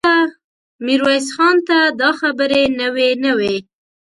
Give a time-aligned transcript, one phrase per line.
[0.85, 3.55] ميرويس خان ته دا خبرې نوې نه وې.